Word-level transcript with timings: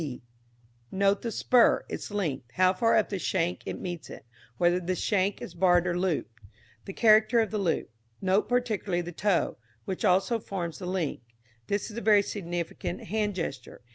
b. 0.01 0.23
Note 0.91 1.21
the 1.21 1.31
spur, 1.31 1.85
its 1.87 2.09
length, 2.09 2.49
how 2.53 2.73
far 2.73 2.97
up 2.97 3.09
the 3.09 3.19
shank 3.19 3.61
it 3.67 3.79
meets 3.79 4.09
it; 4.09 4.25
whether 4.57 4.79
the 4.79 4.95
shank 4.95 5.43
is 5.43 5.53
barred 5.53 5.85
or 5.85 5.95
looped; 5.95 6.41
the 6.85 6.91
character 6.91 7.39
of 7.39 7.51
the 7.51 7.59
loop. 7.59 7.87
Note 8.19 8.49
particularly 8.49 9.01
the 9.03 9.11
toe, 9.11 9.57
which 9.85 10.03
also 10.03 10.39
forms 10.39 10.79
the 10.79 10.87
link. 10.87 11.21
This 11.67 11.91
is 11.91 11.97
a 11.99 12.01
very 12.01 12.23
significant 12.23 13.03
hand 13.03 13.35
gesture. 13.35 13.83